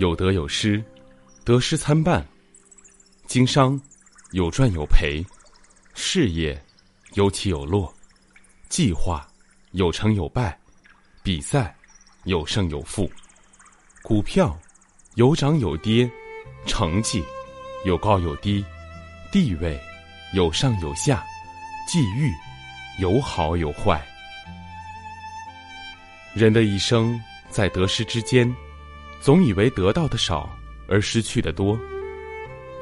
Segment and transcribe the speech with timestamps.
[0.00, 0.82] 有得有失，
[1.44, 2.22] 得失参半；
[3.26, 3.78] 经商
[4.32, 5.22] 有赚有赔，
[5.94, 6.60] 事业。
[7.14, 7.92] 有起有落，
[8.68, 9.28] 计划
[9.72, 10.56] 有成有败，
[11.24, 11.74] 比赛
[12.22, 13.10] 有胜有负，
[14.00, 14.56] 股票
[15.16, 16.08] 有涨有跌，
[16.66, 17.20] 成绩
[17.84, 18.64] 有高有低，
[19.32, 19.76] 地位
[20.34, 21.26] 有上有下，
[21.88, 22.32] 际遇
[23.00, 24.00] 有好有坏。
[26.32, 28.48] 人的一生在得失之间，
[29.20, 30.48] 总以为得到的少
[30.88, 31.78] 而失去的多，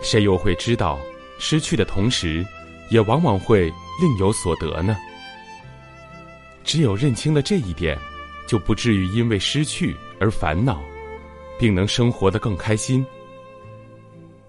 [0.01, 0.99] 谁又会知道
[1.39, 2.47] 失去的同时，
[2.91, 3.73] 也往往会。
[4.01, 4.97] 另有所得呢？
[6.63, 7.99] 只有认清了这一点，
[8.47, 10.81] 就不至于因为失去而烦恼，
[11.59, 13.05] 并能生活得更开心。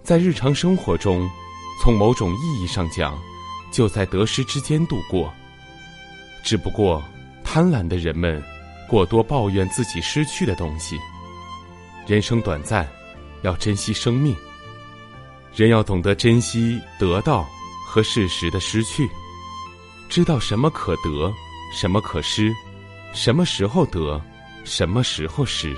[0.04, 1.28] 在日常生活中，
[1.82, 3.20] 从某种意义上讲，
[3.72, 5.34] 就在得失之间度过。
[6.44, 7.04] 只不过，
[7.44, 8.40] 贪婪的人们
[8.88, 10.95] 过多抱怨自己失去的东西。
[12.10, 12.90] 人生短暂，
[13.44, 14.36] 要珍惜生命。
[15.54, 17.48] 人要懂得珍惜得到
[17.86, 19.08] 和适时的失去。
[20.10, 21.32] 知道什么可得，
[21.72, 22.52] 什么可失，
[23.14, 24.20] 什么时候得，
[24.64, 25.78] 什么时候失，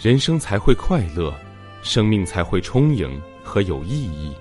[0.00, 1.38] 人生才会快乐，
[1.82, 4.34] 生命才会充盈和有意义。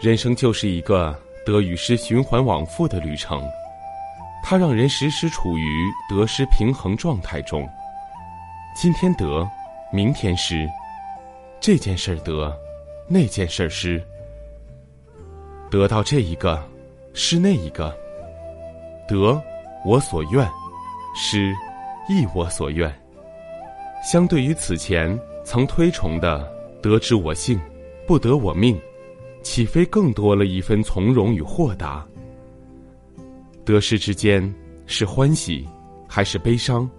[0.00, 3.44] 人生就是一个得与失循环往复的旅程，
[4.42, 7.68] 它让人时时处于得失平衡状态中。
[8.74, 9.48] 今天得，
[9.92, 10.68] 明天失，
[11.60, 12.56] 这件事儿得，
[13.06, 14.02] 那件事儿失，
[15.70, 16.62] 得到这一个。
[17.14, 17.94] 是那一个，
[19.06, 19.38] 得
[19.84, 20.48] 我所愿，
[21.14, 21.54] 失
[22.08, 22.90] 亦我所愿。
[24.02, 26.50] 相对于此前曾推崇的
[26.82, 27.60] “得之我幸，
[28.06, 28.80] 不得我命”，
[29.44, 32.02] 岂非更多了一分从容与豁达？
[33.62, 34.42] 得失之间
[34.86, 35.68] 是欢喜
[36.08, 36.90] 还是悲伤？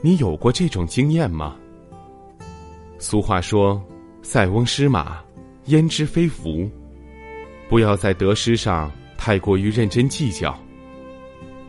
[0.00, 1.56] 你有过这种经验吗？
[2.98, 3.82] 俗话说
[4.22, 5.18] ：“塞翁失马，
[5.66, 6.68] 焉知非福。”
[7.68, 8.90] 不要在得失上。
[9.20, 10.56] 太过于认真计较。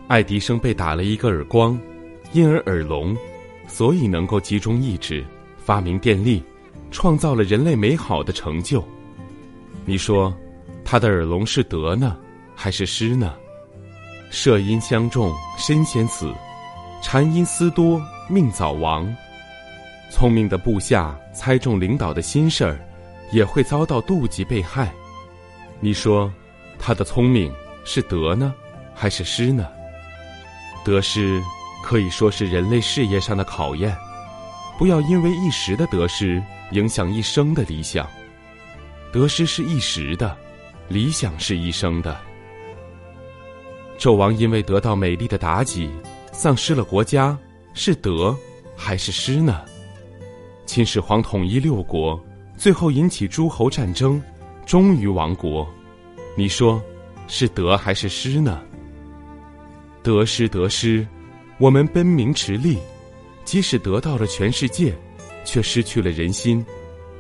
[0.08, 1.78] 爱迪生被打了一个耳光，
[2.32, 3.18] 因而耳聋，
[3.68, 5.26] 所以能够集中意志，
[5.58, 6.44] 发明电力，
[6.92, 8.88] 创造了人类美好的成就。
[9.84, 10.32] 你说，
[10.86, 12.16] 他的耳聋是得呢，
[12.56, 13.34] 还是失呢？
[14.30, 16.28] 射因相中，身先死；
[17.02, 19.14] 禅因思多，命早亡。
[20.12, 22.80] 聪明的部下猜中领导的心事儿，
[23.32, 24.94] 也会遭到妒忌被害。
[25.80, 26.32] 你说？
[26.82, 27.54] 他的聪明
[27.84, 28.54] 是得呢，
[28.96, 29.68] 还是失呢？
[30.86, 31.42] 得失
[31.84, 33.94] 可以说是人类事业上的考验，
[34.78, 36.42] 不要因为一时的得失
[36.72, 38.08] 影响一生的理想。
[39.12, 40.38] 得失是一时的，
[40.88, 42.18] 理想是一生的。
[43.98, 45.92] 纣王因为得到美丽的妲己，
[46.32, 47.38] 丧失了国家，
[47.74, 48.36] 是得
[48.76, 49.62] 还是失呢？
[50.66, 52.22] 秦始皇统一六国，
[52.58, 54.22] 最后引起诸侯战争，
[54.66, 55.68] 终于亡国。
[56.36, 56.82] 你说，
[57.28, 58.62] 是得还是失呢？
[60.04, 61.06] 得失得失，
[61.58, 62.78] 我们奔名驰利，
[63.44, 64.96] 即使得到了全世界，
[65.44, 66.66] 却失去了人心，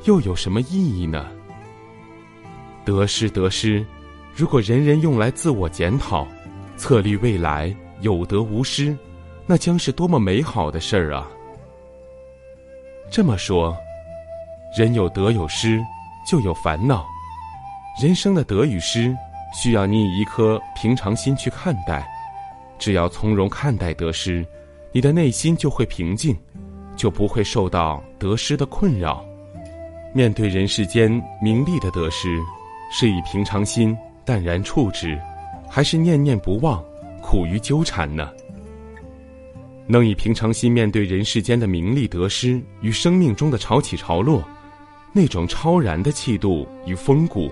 [0.05, 1.27] 又有什么意义呢？
[2.85, 3.85] 得失得失，
[4.35, 6.27] 如果人人用来自我检讨，
[6.77, 8.97] 策立未来有得无失，
[9.51, 11.27] 那将是多么美好的事儿啊！
[13.09, 13.75] 这么说，
[14.77, 15.83] 人有得有失，
[16.23, 17.03] 就有烦恼。
[17.99, 19.11] 人生的得与失，
[19.51, 22.07] 需要你以一颗平常心去看待。
[22.77, 24.45] 只要从容看待得失，
[24.91, 26.37] 你的内心就会平静，
[26.95, 29.25] 就不会受到得失的困扰。
[30.13, 31.09] 面对人世间
[31.41, 32.40] 名利的得失，
[32.91, 35.19] 是以平常心淡然处之，
[35.67, 36.85] 还是念念不忘，
[37.19, 38.31] 苦于纠缠呢？
[39.91, 44.47] 能以平常心面对人世间的名利得失与生命中的潮起潮落，
[45.12, 47.52] 那种超然的气度与风骨。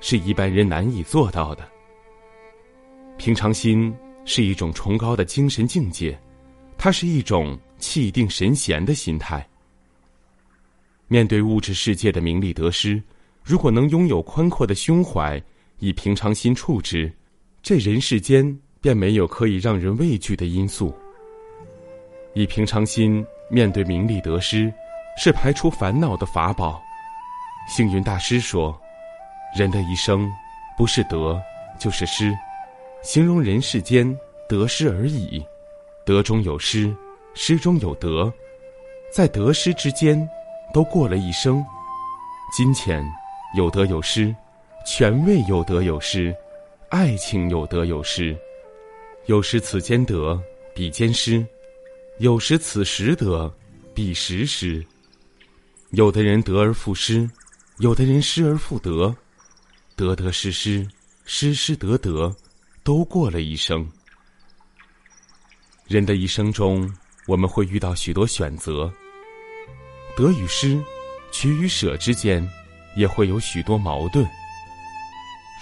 [0.00, 1.68] 是一般人难以做到的。
[3.16, 3.92] 平常心
[4.24, 6.16] 是一种崇高的精神境界，
[6.76, 9.44] 它是一种气定神闲的心态。
[11.08, 13.02] 面对物质世界的名利得失，
[13.42, 15.42] 如果能拥有宽阔的胸怀，
[15.78, 17.10] 以平常心处之，
[17.60, 20.94] 这人世间便没有可以让人畏惧的因素。
[22.38, 24.72] 以平常心面对名利得失，
[25.16, 26.80] 是排除烦恼的法宝。
[27.66, 28.80] 星云大师说
[29.58, 30.30] ：“人的一生，
[30.76, 31.42] 不是得
[31.80, 32.32] 就是失，
[33.02, 34.16] 形容人世间
[34.48, 35.44] 得失而已。
[36.06, 36.94] 得中有失，
[37.34, 38.32] 失中有得，
[39.12, 40.16] 在得失之间，
[40.72, 41.60] 都过了一生。
[42.56, 43.04] 金钱
[43.56, 44.32] 有得有失，
[44.86, 46.32] 权位有得有失，
[46.90, 48.38] 爱情有得有失。
[49.26, 50.40] 有时此间得，
[50.72, 51.44] 彼间失；
[52.18, 53.52] 有时此时得，
[53.94, 54.84] 彼时失。
[55.90, 57.28] 有的人得而复失。”
[57.78, 59.14] 有的人失而复得，
[59.94, 60.84] 得得失失，
[61.24, 62.34] 失失得得，
[62.82, 63.88] 都过了一生。
[65.86, 66.92] 人的一生中，
[67.28, 68.92] 我们会遇到许多选择，
[70.16, 70.76] 得与失，
[71.30, 72.44] 取与舍之间，
[72.96, 74.26] 也会有许多矛盾。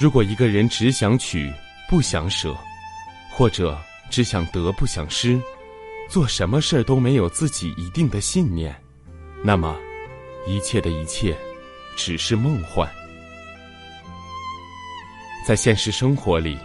[0.01, 1.53] 如果一个人只想取
[1.87, 2.57] 不想舍，
[3.31, 5.39] 或者只想得不想失，
[6.09, 8.75] 做什么事儿都没有自己一定的信念，
[9.43, 9.77] 那么，
[10.47, 11.37] 一切的一切。
[11.99, 12.87] 只是梦幻。
[15.47, 16.59] 在现实生活里，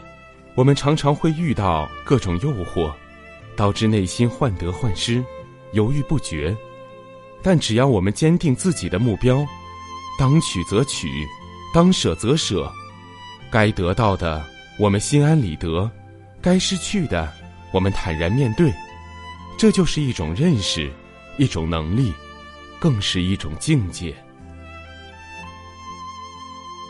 [0.55, 2.91] 我们常常会遇到各种诱惑，
[3.55, 5.23] 导致内心患得患失、
[5.71, 6.53] 犹豫不决。
[7.41, 9.47] 但只要我们坚定自己的目标，
[10.19, 11.25] 当取则取，
[11.73, 12.69] 当舍则舍，
[13.49, 14.45] 该得到的
[14.77, 15.89] 我们心安理得，
[16.41, 17.31] 该失去的
[17.71, 18.69] 我们坦然面对，
[19.61, 20.91] 这就是一种认识，
[21.37, 22.11] 一种能力，
[22.79, 24.11] 更是一种境界。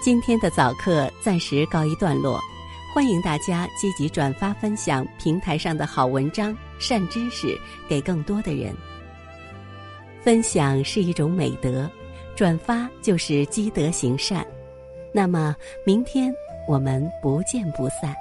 [0.02, 2.40] 今天的早课暂时告一段落，
[2.96, 7.60] 欢迎大家积极转发分享平台上的好文章、善知识
[7.90, 8.74] 给更多的人。
[10.24, 11.92] 分享是一种美德，
[12.38, 14.48] 转发就是积德行善。
[15.14, 15.54] 那么，
[15.86, 16.34] 明天
[16.70, 18.16] 我们不见不散。